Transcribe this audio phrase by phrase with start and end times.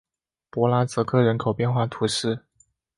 [0.49, 2.39] 博拉泽克人口变化图示